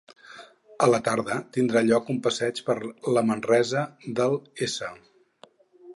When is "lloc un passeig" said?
1.89-2.63